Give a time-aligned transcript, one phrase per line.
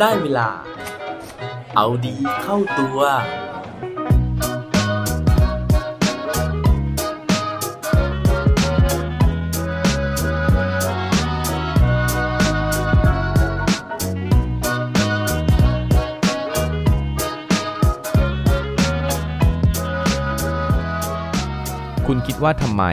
[0.00, 0.48] ได้เวลา
[1.76, 2.98] เอาดีเข้าตัว
[22.06, 22.84] คุณคิดว่าทำไม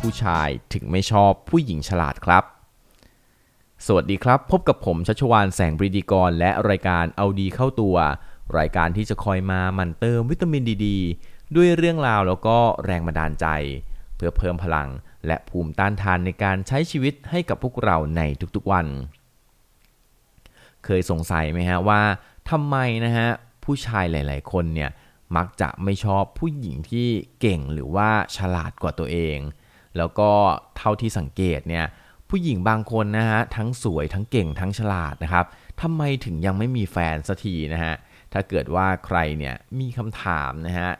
[0.00, 2.55] ผู้ชายถึงไม่ชอบผู้หญิงฉลาดครับ
[3.88, 7.96] สวัสดีครับ พบกับผมชัชวานแสงบริดีกร และรายการเอาดีเข้าตัว
[8.58, 10.86] รายการที่จะคอยมาหมั่นเติมวิตามินดีด
[11.56, 13.46] ด้วยเรื่องราวแล้วก็แรงบันดาลใจ
[14.16, 14.88] เพื่อเพิ่มพลัง
[15.26, 18.22] และภูมิต้านทานในการใช้ชีวิตให้กับพวกเราใน
[18.54, 18.86] ทุกๆวัน
[20.84, 22.00] เคยสงสัยไหมฮะว่า
[22.50, 23.28] ทำไมนะฮะ
[23.64, 24.90] ผู้ชายหลาย ๆ คนเนี่ย
[25.36, 27.08] มักจะไม่ชอบผู้หญิงที่
[27.40, 29.38] เก่งหรือว่าฉลาดกว่าตัวเอง
[29.96, 30.30] แล้วก็
[30.76, 31.86] เท่าที่สังเกตเนี่ย
[32.30, 35.46] ผู้หญิงบางคนนะฮะทั้งสวยทั้งเก่งทั้งฉลาดนะครับ
[35.82, 37.94] ทำไมถึงยังไม่มีแฟนสักทีนะฮะ
[38.32, 40.90] ถ้าเกิดว่าใครเนี่ยมีคำถามนะฮะ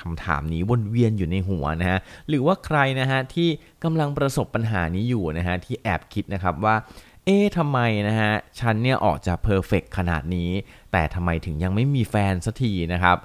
[0.00, 3.48] คำถามนี้วนเวียนอยู่ในหัวนะฮะหรือว่าใครนะฮะที่
[3.84, 6.76] กำลังประสบปัญหานี้อยู่นะฮะที่แอบคิดนะครับว่า
[7.24, 10.50] เอ๊ะทำไมนะฮะฉันเนี่ยออกจะเพอร์เฟกขนาดนี้
[10.92, 13.18] แต่ทำไมถึงยังไม่มีแฟนสักทีนะครับ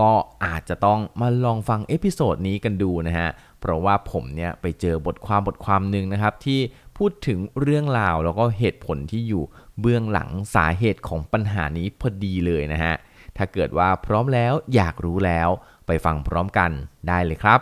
[0.00, 0.10] ก็
[0.44, 3.28] อาจจะต้องมาลองฟัง episode นี้กันดูนะฮะ
[3.60, 6.60] เพราะว่าผมเนี่ยไปเจอบทความบทความหนึ่งนะครับที่
[6.98, 9.44] พูดถึงเรื่องราวแล้วก็เหตุผลที่อยู่
[9.80, 12.94] เบื้องหลังสาเหตุของปัญหานี้พอดีเลยนะฮะ
[13.36, 15.48] ถ้าเกิดว่าพร้อมแล้วอยากรู้แล้ว
[15.86, 16.70] ไปฟังพร้อมกัน
[17.08, 17.60] ได้เลยครับ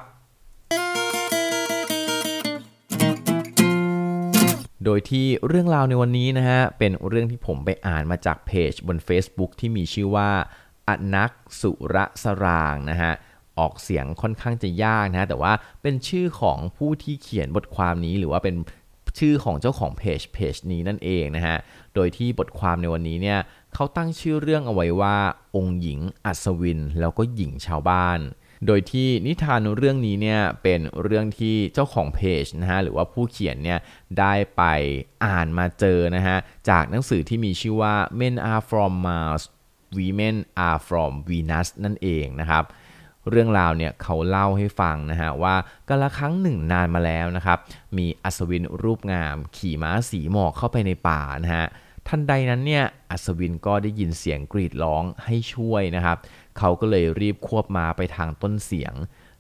[4.84, 10.30] โดยที่เรื่องราวในวันนี้นะฮะ เป็นเรื่องที่ผมไปอ่านมาจากเพจบน Facebook ที่มีชื่อว่า
[10.88, 13.12] อนักสุรสรางนะฮะ
[13.58, 18.54] ออกเสียงค่อนข้างจะยากนะฮะแต่ว่าเป็นชื่อของผู้ที่เขียนบทความนี้หรือว่าเป็น
[19.18, 21.56] ชื่อของเจ้าของเพจเพจนี้นั่นเองนะฮะ
[21.94, 23.38] โดยที่บทความในวันนี้เนี่ย
[23.74, 25.16] เขาตั้งชื่อเรื่องเอาไว้ว่า
[25.56, 28.20] องค์หญิงอัศวิน แล้วก็หญิงชาวบ้าน
[28.66, 33.78] โดยที่นิทานเรื่องนี้เนี่ยเป็นเรื่องที่เจ้าของเพจนะฮะหรือว่าผู้เขียนเนี่ย
[34.18, 34.62] ได้ไป
[35.24, 36.36] อ่านมาเจอนะฮะ
[36.70, 39.42] จากหนังสือที่มีชื่อว่า Men Are From Mars
[39.96, 42.64] Women Are From Venus นั่นเองนะครับ
[43.28, 45.54] เรื่องราวเนี่ยเขาเล่าให้ฟังนะฮะว่า
[45.88, 47.58] กาละครั้งหนึ่งนานมาแล้วนะครับ
[47.98, 51.66] มีอัศวินรูปงาม ขี่ม้าสีหมอกเข้าไปในป่านะฮะ
[52.08, 56.16] ทันใดนั้นเนี่ยอัศวินก็ได้ยินเสียงกรีดร้องให้ช่วยนะครับ
[56.58, 58.94] เขาก็เลยรีบควบมาไปทางต้นเสียง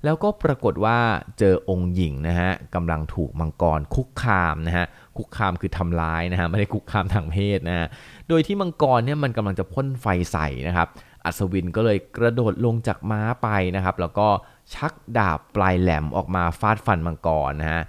[0.04, 0.98] แล้วก็ปรากฏว่า
[1.38, 4.86] เจอองค์หญิงนะฮะกำลังถูกมังกรคุกคามนะฮะ
[5.16, 7.86] คุกคามคือทำร้ายนะฮะไม่ได้คุกคามทางเพศนะฮะ
[8.28, 10.88] โดยที่มังกรเนี่ยมันกำลังจะพ่นไฟใส่นะครับ
[11.24, 14.28] อัศวินก็เลยกระโดดลงจากม้าไปนะครับ แล้วก็
[14.74, 17.82] ชักดาบปลายแหลมออกมาฟาดฟันมังกรนะฮะ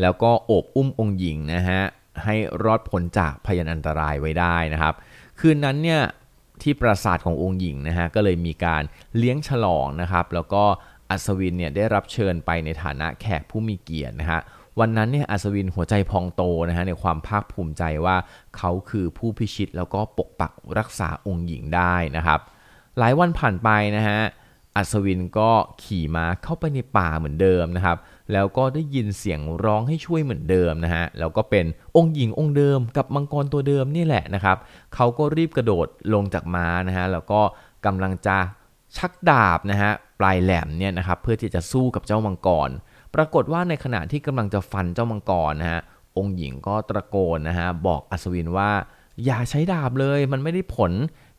[0.00, 1.82] แล้วก็โอบอุ้มองค์หญิงนะฮะ
[2.24, 4.94] ให้รอดพ้นจากพยันอันตรายไว้ได้นะครับ
[5.38, 6.02] คืนนั้นเนี่ย
[6.62, 8.82] ที่ปราสาทขององค์หญิงนะฮะก็เลยมีการ
[9.18, 10.64] เลี้ยงฉลองนะครับ แล้วก็
[11.10, 14.40] อัศวินเนี่ยได้รับเชิญไปในฐานะแขกผู้มีเกียรตินะฮะ
[14.80, 18.16] วันนั้นเนี่ยอัศวินหัวใจพองโตนะฮะในความภาคภูมิใจว่า
[18.56, 22.40] เขาคือผู้พิชิตแล้วก็ปกปักรักษาองค์หญิงได้นะครับ
[22.98, 24.20] หลายวันผ่านไปนะฮะ
[24.76, 25.50] อัศวินก็
[25.82, 27.98] ขี่ม้าเข้าไปในป่าเหมือนเดิมนะครับ
[28.32, 31.64] แล้วก็ได้ยินเสียงร้องให้ช่วยเหมือนเดิมนะฮะ แล้วก็เป็น
[31.96, 34.56] องค์หญิงองค์เดิมกับมังกรตัวเดิมนี่แหละนะครับ
[34.94, 37.40] เขาก็รีบกระโดดลงจากม้านะฮะ แล้วก็
[37.86, 38.36] กำลังจะ
[38.96, 39.90] ชักดาบนะฮะ
[40.20, 42.70] ปลายแหลมเนี่ยนะครับ เพื่อที่จะสู้กับเจ้ามังกร
[43.14, 45.80] ปรากฏว่าในขณะที่กำลังจะฟันเจ้ามังกรนะฮะ
[46.16, 48.70] องค์หญิงก็ตะโกนนะฮะบอกอัศวินว่า
[49.24, 50.92] อย่าใช้ดาบเลยมันไม่ได้ผล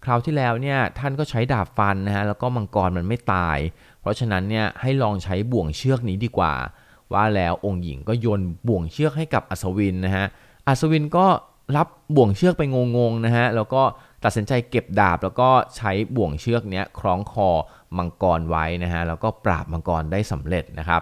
[0.06, 3.58] คราวที่แล้วเนี่ยท่านก็ใช้ดาบฟันนะฮะแล้วก็มังกรมันไม่ตาย
[4.02, 6.54] เพราะฉะนั้นเนี่ยให้ลองใช้บ่วงเชือกนี้ดีกว่า
[7.14, 10.26] ว่าแล้วองค์หญิงก็โยนบ่วงเชือกให้กับอัศวินนะฮะ
[10.68, 11.26] อัศวินก็
[11.78, 12.64] รับบ่วงเชือกไป
[12.98, 13.84] งงๆนะฮะแล้วก็
[14.24, 17.50] ตัดสินใจเก็บดาบ แล้วก็ใช้บ่วงเชือกเนี้ยคล้องคอ
[17.98, 21.02] มังกรไว้นะฮะแล้วก็ปราบมังกรได้สำเร็จนะครับ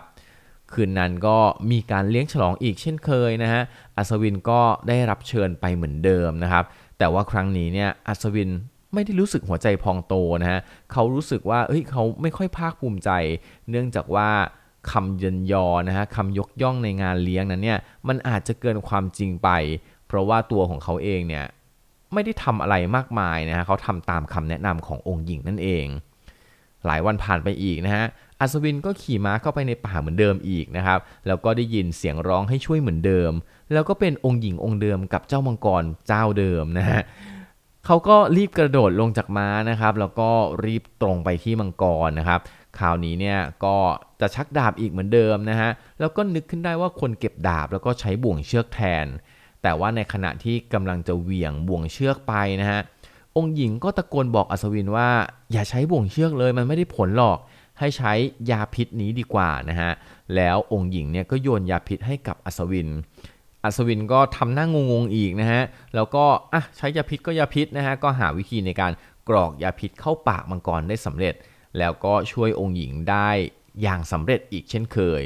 [0.73, 1.37] คืนนั้นก็
[1.71, 3.61] มีการเลี้ยงฉลองอีกเช่นเคยนะฮะ
[3.97, 6.65] อัศวินก็ได้รับเชิญไปเหมือนเดิมนะครับ
[6.97, 8.51] แต่ว่าครั้งนี้เนี่ยอัศวิน
[8.95, 10.59] ไม่ได้รู้สึกหัวใจพองโตนะฮะ
[10.91, 13.09] เขารู้สึกว่าเฮ้ยเขาไม่ค่อยภาคภูมิใจ
[13.69, 14.29] เนื่องจากว่า
[14.91, 19.49] คำเยินยอนะฮะคำยกย่องในงานเลี้ยงนั้นเนี่ยมันอาจจะเกินความจริงไป
[20.07, 21.45] เพราะว่าตัวของเขาเองเนี่ย
[22.13, 25.85] ไม่ได้ทำอะไรมากมายนะฮะเขาทำตามคำแนะนำขององค์หญิงนั่นเอง
[26.85, 28.05] หลายวันผ่านไปอีกนะฮะ
[28.39, 33.31] อัศวินก็ขี่ม้าเข้าไปในป่าเหมือนเดิมอีกนะครับ แล้วก็ได้ยินเสียงร้องให้ช่วยเหมือนเดิม
[33.73, 37.01] แล้วก็เป็นองค์หญิงองค์เดิมกับเจ้ามังกรเจ้าเดิมนะฮะ
[37.85, 40.29] เขาก็รีบกระโดดลงจากม้านะครับ แล้วก็
[40.65, 42.39] รีบตรงไปที่มังกรนะครับ
[42.77, 43.77] คราวนี้เนี่ยก็
[44.21, 49.05] จะชักดาบอีกเหมือนเดิมนะฮะแล้วก็นึกขึ้นได้ว่าคนเก็บดาบแล้วก็ใช้บ่วงเชือกแทน
[49.61, 52.79] แต่ว่าในขณะที่กำลังจะเหวี่ยงบ่วงเชือกไปนะฮะ
[53.37, 55.09] องค์หญิงก็ตะโกนบอกอัศวินว่า
[55.51, 57.39] อย่าใช้บ่วงเชือกเลยมันไม่ได้ผลหรอก
[57.79, 58.13] ให้ใช้
[58.49, 59.91] ยาพิษนี้ดีกว่านะฮะ
[60.35, 62.89] แล้วองค์หญิงเนี่ยก็โยนยาพิษให้กับอัศวิน
[63.65, 65.61] อัศวินก็ทำหน้างงๆอีกนะฮะ
[65.95, 68.91] แล้วก็อะใช้ยาพิษก็ยาพิษนะฮะ ก็หาวิธีในการ
[69.29, 71.35] กรอกยาพิษเข้าปากมังกรได้สำเร็จ
[71.77, 73.29] แล้วก็ช่วยองค์หญิงได้
[73.81, 75.23] อย่างสำเร็จอีกเช่นเคย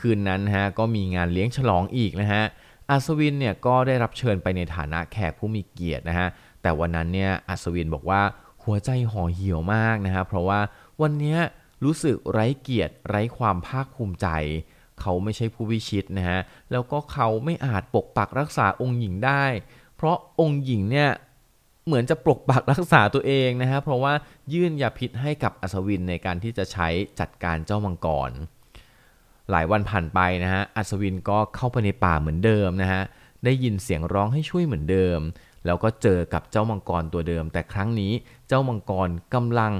[0.00, 2.42] คืนนั้นฮะก็มีงานเลี้ยงฉลองอีกนะฮะ
[2.90, 6.28] อัศวินเนี่ยก็ได้รับเชิญไปในฐานะแขกผู้มีเกียรตินะฮะ
[6.62, 8.22] แต่วันนั้นเนี่ยอัศวินบอกว่า
[8.64, 10.60] หัวใจห่อเหี่ยวมากนะฮะ เพราะว่า
[11.02, 11.36] วันนี้
[11.84, 14.28] รู้สึกไร้เกียรติไร้ความภาคภูมิใจ
[15.00, 19.44] เขาไม่ใช่ผู้วิชิตนะฮะ แล้วก็เขาไม่อาจปกปักรักษาองค์หญิงได้
[19.96, 21.10] เพราะองค์หญิงเนี่ย
[21.86, 24.12] เหมือนจะปกปักรักษาตัวเองนะฮะ เพราะว่า
[24.52, 26.88] ยื่นยาพิษให้กับอัศวินในการที่จะใช้
[27.20, 28.30] จัดการเจ้ามังกร
[29.50, 33.02] หลายวันผ่านไปนะฮะ อัศวินก็เข้าไปในป่าเหมือนเดิมนะฮะ
[33.44, 35.20] ได้ยินเสียงร้องให้ช่วยเหมือนเดิม
[35.66, 38.12] แล้วก็เจอกับเจ้ามังกรตัวเดิม แต่ครั้งนี้
[38.48, 39.72] เจ้ามังกรกำลัง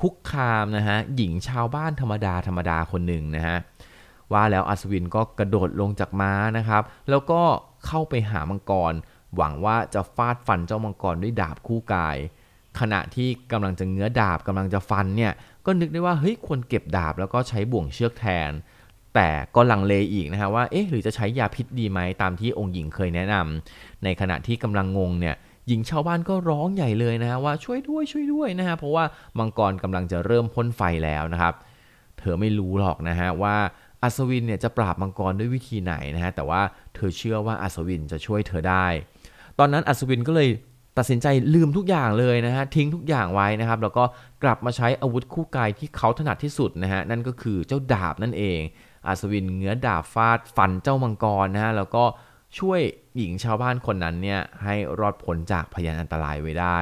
[0.00, 3.56] คุกคามนะฮะ หญิงชาวบ้านธรรมดาธรรมดาคนหนึ่งนะฮะ
[4.32, 7.40] ว่าแล้วอัศวินก็กระโดดลงจากม้านะครับ แล้วก็
[7.86, 8.92] เข้าไปหามังกร
[9.36, 12.16] หวังว่าจะฟาดฟันเจ้ามังกรด้วยดาบคู่กาย
[12.80, 15.32] ขณะที่กำลังจะเงื้อดาบกำลังจะฟันเนี่ย
[15.66, 18.50] ก็นึกได้ว่าเฮ้ยควรเก็บดาบแล้วก็ใช้บ่วงเชือกแทน
[19.14, 25.34] แต่ก็ลังเลอีกนะฮะว่าเอ๊ะหรือจะใช้ยาพิษดีไหมตามที่องค์หญิงเคยแนะนำในขณะที่กำลังงงเนี่ย
[25.68, 29.04] หญิงชาวบ้านก็ร้องใหญ่เลยนะฮะว่าช่วยด้วยช่วยด้วยนะฮะเพราะว่า
[29.38, 31.54] มังกรกำลังจะเริ่มพ่นไฟแล้วนะครับ
[32.18, 33.56] เธอไม่รู้หรอกนะฮะว่า
[34.02, 36.62] อัศวินเนี่ยจะปราบมังกรด้วยวิธีไหนนะฮะแต่ว่า
[36.94, 38.86] เธอเชื่อว่าอัศวินจะช่วยเธอได้
[39.58, 40.48] ตอนนั้นอัศวินก็เลย
[40.98, 44.04] ตัดสินใจลืมทุกอย่างเลยนะฮะทิ้งทุกอย่างไว้นะครับ แล้วก็
[44.42, 48.60] กลับมาใช้อาวุธคู่กายที่เขาถนัดที่สุดนะฮะนั่นก็คือเจ้าดาบนั่นเอง
[49.06, 52.04] อัศวินเงื้อดาบฟาดฟันเจ้ามังกรนะฮะแล้วก็
[52.58, 52.80] ช่วย
[53.16, 56.78] หญิงชาวบ้านคนนั้นเนี่ยให้รอดพ้นจากพยานอันตรายไว้ได้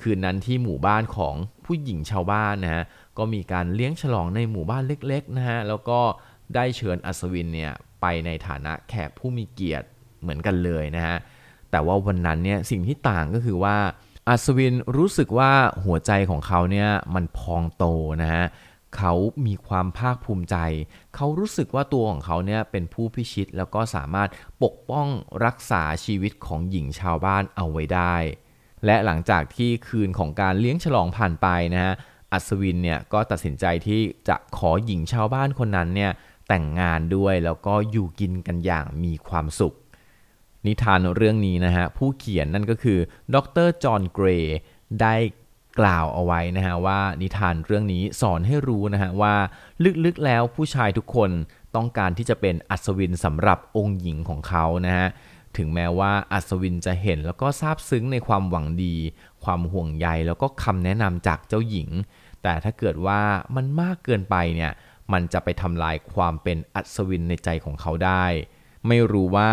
[0.00, 1.34] คืนนั้นที่หมู่บ้านของ
[1.64, 2.84] ผู้หญิงชาวบ้านนะฮะ
[3.18, 6.00] ก็มีการเลี้ยงฉลองในหมู่บ้านเล็กๆนะฮะแล้วก็
[6.54, 9.86] ได้เชิญอัศวินเนี่ยไปในฐานะแขกผู้มีเกียรติ
[10.20, 11.16] เหมือนกันเลยนะฮะ
[11.70, 13.76] แต่ว่าวันนั้นเนี่ยสิ่งที่ต่างก็คือว่า
[14.28, 15.52] อัศวินรู้สึกว่า
[15.84, 17.84] หัวใจของเขาเนี่ยมันพองโต
[18.22, 18.44] นะฮะ
[18.96, 19.14] เขา
[19.46, 20.56] มีความภาคภูมิใจ
[21.14, 24.28] เขารู้สึกว่าตัวของเขาเนี่ยเป็นผู้พิชิตแล้วก็สามารถ
[24.62, 25.08] ปกป้อง
[25.44, 28.16] รักษาชีวิตของหญิงชาวบ้านเอาไว้ได้
[28.86, 31.94] และหลังจากที่คืนของการเลี้ยงฉลองผ่านไปนะฮะ
[32.32, 36.12] อัศวินเนี่ยก็ตัดสินใจที่จะขอหญิงชาวบ้านคนนั้นเนี่ย
[36.48, 39.74] แต่งงานด้วยแล้วก็อยู่กินกันอย่างมีความสุข
[40.66, 42.98] นิทานเรื่องนี้นะฮะผู้เขียนนั่นก็คือ
[43.34, 43.36] ด
[43.66, 44.56] รจอห์นเกรย์
[45.00, 45.14] ได้
[45.80, 49.34] กล่าวเอาไว้นะฮะว่านิทานเรื่องนี้สอนให้รู้นะฮะว่า
[50.04, 51.30] ลึกๆแล้วผู้ชายทุกคน
[51.76, 55.08] ต้องการที่จะเป็นอัศวินสำหรับองค์หญิงของเขานะฮะ
[55.58, 58.94] ถึงแม้ว่าอัศวินจะเห็นแล้วก็ซาบซึ้งในความหวังดี
[59.44, 61.90] ความห่วงใยแล้วก็คำแนะนำจากเจ้าหญิง
[62.42, 63.20] แต่ถ้าเกิดว่า
[63.56, 64.72] มันมากเกินไปเนี่ย
[65.12, 68.24] มันจะไปทำลายความเป็นอัศวินในใจของเขาได้
[68.88, 69.50] ไม่รู้ว่า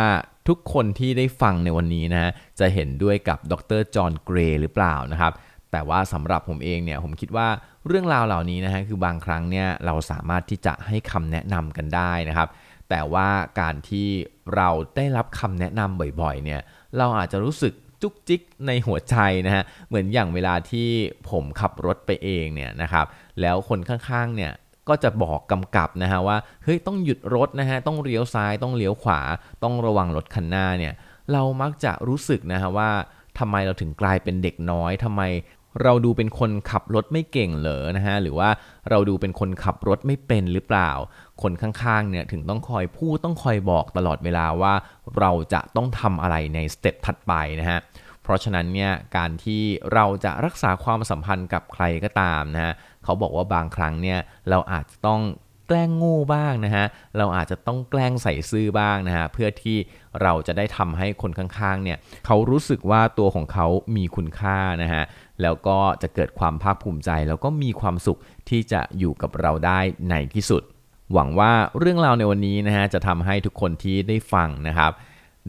[0.48, 5.34] ทุกคนที่ได้ฟังในวันนี้นะจะเห็นด้วยกับดรจอห์นเกรย์หรือเปล่านะครับ
[5.72, 7.48] แต่ว่าสำหรับผมเองเนี่ยผมคิดว่า
[7.88, 12.48] เรื่องราวเหล่านี้นะฮะคือบางครั้งเนี่ยเราสามารถที่จะให้คำแนะนำกันได้นะครับ
[12.94, 13.30] แต่ว่า
[13.62, 14.08] การที่
[14.56, 16.62] เราได้รับคำแนะนำบ่อยๆเนี่ย
[16.98, 20.90] เราอาจจะรู้สึกจุกจิกในหัวใจนะฮะเหมือนอย่างเวลาที่
[21.30, 23.06] ผมขับรถไปเองเนี่ยนะครับ
[23.42, 24.52] แล้วคนข้างๆเนี่ย
[24.90, 29.22] ก็จะบอกกำกับนะฮะว่าเฮ้ยต้องหยุดรถนะฮะต้องเลี้ยวซ้ายต้องเลี้ยวขวา
[29.64, 30.94] ต้องระวังรถคันหน้าเนี่ย
[31.32, 32.90] เรามักจะรู้สึกนะฮะว่า
[33.40, 35.22] ทำไมเราถึงกลายเป็นเด็กน้อยทำไม
[35.84, 38.50] เราดูเป็นคนขับรถไม่เก่งเหรอนะฮะหรือว่า
[38.90, 40.92] เราดูเป็นคนขับรถไม่เป็นหรือเปล่า
[41.42, 44.74] คนข้างๆเนี่ยถึงต้องคอยพูดต้องคอยบอกตลอดเวลาว่า
[45.20, 47.80] เราจะต้องทำอะไรในสเต็ปถัดไปนะฮะ
[48.24, 49.64] เพราะฉะนั้นเนี่ยการที่
[49.94, 55.22] เราจะรักษาความสัมพันธ์กับใครก็ตามนะฮะเขาบอกว่าบางครั้งเนี่ยเราอาจจะต้อง
[55.68, 56.86] แกล้งโง่บ้างนะฮะ
[57.18, 59.78] เราอาจจะต้องแกล้งใส่ซื่อบ้างนะฮะ เพื่อที่
[60.22, 65.04] เราจะได้ทำให้คนข้างๆ เนี่ย เขารู้สึกว่าตัวของเขามีคุณค่านะฮะ
[65.42, 70.64] แล้วก็จะเกิดความภาคภูมิใจ แล้วก็มีความสุขที่จะอยู่กับเราได้ในที่สุด
[71.14, 74.92] หวังว่าเรื่องราวในวันนี้นะฮะจะทำให้ทุกคนที่ได้ฟังนะครับ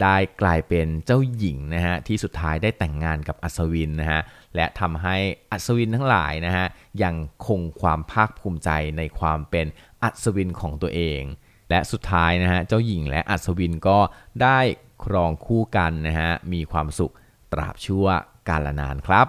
[0.02, 4.20] ได้กลายเป็นเจ้าหญิงนะฮะที่สุดท้ายได้แต่งงานกับอัศวินนะฮะ
[4.56, 5.16] และทำให้
[5.50, 6.66] อัศวินทั้งหลายนะฮะ
[7.02, 9.66] ยังคงความภาคภูมิใจในความเป็น
[10.02, 11.22] อัศวินของตัวเอง
[11.70, 13.98] และสุดท้ายนะฮะเจ้าหญิงและอัศวินก็
[14.42, 14.58] ได้
[15.04, 17.12] ครองคู่กันนะฮะมีความสุข
[17.52, 18.06] ตราบชั่ว
[18.48, 19.26] กาลนานครับ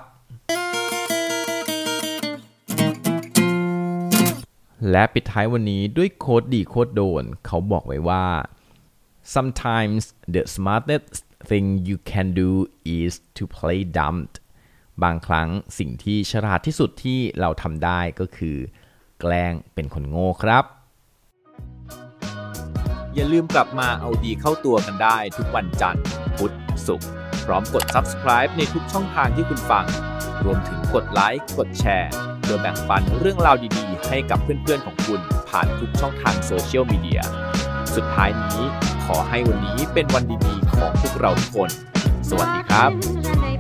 [4.92, 8.26] และปิดท้ายวันนี้ด้วยโค้ดดีโค้ดโดน เขาบอกไว้ว่า
[9.36, 12.52] sometimes the smartest thing you can do
[13.00, 14.20] is to play dumb
[15.04, 15.50] บางครั้ง
[15.80, 18.58] สิ่งที่ฉลาดที่สุดที่เราทำได้ก็คือ
[19.20, 20.64] แกล้งเป็นคนโง่ครับ
[23.14, 26.04] อย่าลืมกลับมาเอาดีเข้าตัวกันได้ทุกวันจันทร์
[26.38, 26.54] พุธ
[26.88, 27.10] ศุกร์
[27.46, 29.86] พร้อมกด subscribe ในทุกช่องทางที่คุณฟัง
[30.44, 32.12] รวมถึงกดไลค์ กดแชร์
[32.42, 37.22] เพื่อแบ่งปันเรื่องราวดีๆ ให้กับเพื่อนๆของคุณผ่านทุกช่องทางโซเชียลมีเดีย
[37.96, 38.62] สุดท้ายนี้
[39.06, 41.70] ขอให้วันนี้เป็นวันดีๆ ของพวกเราทุกคน
[42.30, 43.55] สวัสดีครับ